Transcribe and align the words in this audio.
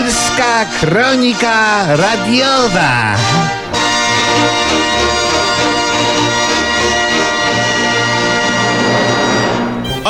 Polska 0.00 0.64
Kronika 0.80 1.84
Radiowa. 1.92 3.59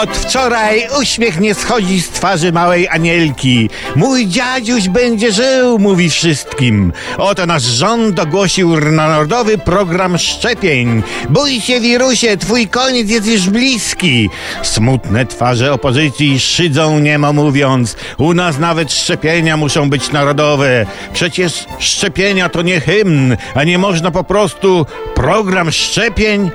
Od 0.02 0.16
wczoraj 0.16 0.86
uśmiech 1.00 1.40
nie 1.40 1.54
schodzi 1.54 2.00
z 2.00 2.08
twarzy 2.08 2.52
małej 2.52 2.88
Anielki. 2.88 3.70
Mój 3.96 4.26
dziadziuś 4.26 4.88
będzie 4.88 5.32
żył, 5.32 5.78
mówi 5.78 6.10
wszystkim. 6.10 6.92
Oto 7.18 7.46
nasz 7.46 7.62
rząd 7.62 8.18
ogłosił 8.18 8.80
narodowy 8.80 9.58
program 9.58 10.18
szczepień. 10.18 11.02
Bój 11.28 11.60
się 11.60 11.80
wirusie, 11.80 12.36
twój 12.36 12.68
koniec 12.68 13.10
jest 13.10 13.26
już 13.26 13.50
bliski. 13.50 14.30
Smutne 14.62 15.26
twarze 15.26 15.72
opozycji 15.72 16.40
szydzą 16.40 16.98
niemo 16.98 17.32
mówiąc, 17.32 17.96
u 18.18 18.34
nas 18.34 18.58
nawet 18.58 18.92
szczepienia 18.92 19.56
muszą 19.56 19.90
być 19.90 20.12
narodowe. 20.12 20.86
Przecież 21.12 21.66
szczepienia 21.78 22.48
to 22.48 22.62
nie 22.62 22.80
hymn, 22.80 23.36
a 23.54 23.64
nie 23.64 23.78
można 23.78 24.10
po 24.10 24.24
prostu 24.24 24.86
program 25.14 25.72
szczepień 25.72 26.50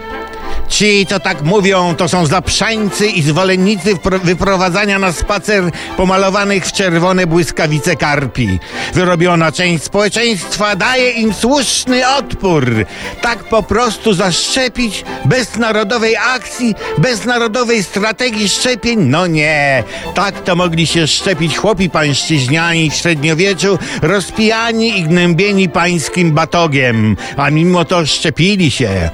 Ci, 0.69 1.05
co 1.05 1.19
tak 1.19 1.41
mówią, 1.41 1.95
to 1.95 2.07
są 2.07 2.25
zaprzańcy 2.25 3.07
i 3.07 3.21
zwolennicy 3.21 3.95
wyprowadzania 4.23 4.99
na 4.99 5.11
spacer 5.11 5.63
pomalowanych 5.97 6.65
w 6.65 6.71
czerwone 6.71 7.27
błyskawice 7.27 7.95
karpi. 7.95 8.59
Wyrobiona 8.93 9.51
część 9.51 9.83
społeczeństwa 9.83 10.75
daje 10.75 11.11
im 11.11 11.33
słuszny 11.33 12.07
odpór. 12.07 12.85
Tak 13.21 13.43
po 13.43 13.63
prostu 13.63 14.13
zaszczepić 14.13 15.03
bez 15.25 15.55
narodowej 15.55 16.15
akcji, 16.17 16.75
bez 16.97 17.25
narodowej 17.25 17.83
strategii 17.83 18.49
szczepień? 18.49 18.99
No 18.99 19.27
nie. 19.27 19.83
Tak 20.15 20.43
to 20.43 20.55
mogli 20.55 20.87
się 20.87 21.07
szczepić 21.07 21.57
chłopi 21.57 21.89
pańszczyźniani 21.89 22.89
w 22.89 22.93
średniowieczu, 22.93 23.79
rozpijani 24.01 24.99
i 24.99 25.03
gnębieni 25.03 25.69
pańskim 25.69 26.31
batogiem. 26.31 27.17
A 27.37 27.49
mimo 27.49 27.85
to 27.85 28.05
szczepili 28.05 28.71
się. 28.71 29.09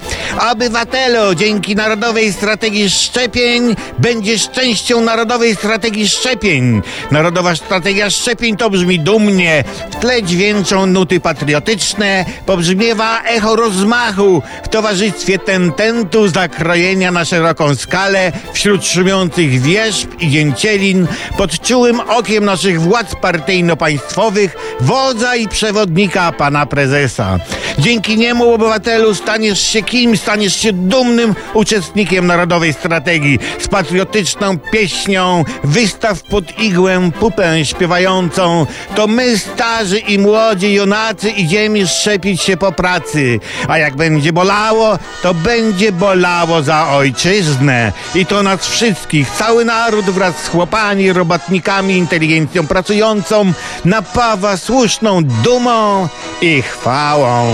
Obywatelu, 0.52 1.36
dzięki 1.42 1.75
Narodowej 1.75 2.34
Strategii 2.34 2.89
Szczepień 2.89 3.75
będziesz 4.00 4.50
częścią 4.50 5.02
Narodowej 5.02 5.56
Strategii 5.56 6.09
Szczepień. 6.09 6.81
Narodowa 7.11 7.56
Strategia 7.56 8.09
Szczepień 8.09 8.58
to 8.58 8.70
brzmi 8.70 9.00
dumnie. 9.00 9.64
W 9.92 9.95
tle 9.95 10.23
dźwięczą 10.23 10.86
nuty 10.86 11.19
patriotyczne, 11.19 12.25
pobrzmiewa 12.45 13.23
echo 13.23 13.56
rozmachu 13.56 14.42
w 14.64 14.67
towarzystwie 14.67 15.39
tententu 15.39 16.28
zakrojenia 16.28 17.12
na 17.12 17.25
szeroką 17.25 17.75
skalę 17.75 18.31
wśród 18.53 18.86
szumiących 18.86 19.62
wierzb 19.62 20.09
i 20.19 20.30
dzięcielin 20.30 21.08
pod 21.38 21.59
czułym 21.59 22.00
okiem 22.00 22.45
naszych 22.45 22.81
władz 22.81 23.16
partyjno-państwowych, 23.22 24.56
wodza 24.80 25.36
i 25.36 25.47
przewodnika 25.47 26.31
pana 26.31 26.66
prezesa. 26.66 27.39
Dzięki 27.80 28.17
niemu, 28.17 28.53
obywatelu, 28.53 29.16
staniesz 29.16 29.62
się 29.62 29.84
kim? 29.84 30.17
Staniesz 30.17 30.56
się 30.56 30.73
dumnym 30.73 31.31
uczestnikiem 31.54 32.28
narodowej 32.28 32.74
strategii 32.74 33.40
z 33.60 33.68
patriotyczną 33.68 34.58
pieśnią 34.58 35.44
Wystaw 35.64 36.24
pod 36.24 36.60
igłę 36.60 37.12
pupę 37.20 37.66
śpiewającą. 37.66 38.66
To 38.96 39.08
my, 39.08 39.38
starzy 39.38 40.00
i 40.00 40.20
młodzi 40.20 40.74
junacy, 40.74 41.30
idziemy 41.30 41.88
szczepić 41.88 42.42
się 42.42 42.58
po 42.58 42.72
pracy. 42.72 43.40
A 43.68 43.78
jak 43.78 43.96
będzie 43.96 44.34
bolało, 44.34 45.00
to 45.22 45.34
będzie 45.34 45.92
bolało 45.92 46.64
za 46.64 46.88
ojczyznę. 46.88 47.94
I 48.16 48.26
to 48.26 48.44
nas 48.44 48.68
wszystkich, 48.68 49.30
cały 49.30 49.66
naród 49.66 50.06
wraz 50.06 50.44
z 50.44 50.48
chłopami, 50.48 51.14
robotnikami, 51.14 51.98
inteligencją 51.98 52.68
pracującą 52.68 53.54
napawa 53.86 54.58
słuszną 54.58 55.24
dumą 55.24 56.08
i 56.42 56.62
chwałą. 56.62 57.54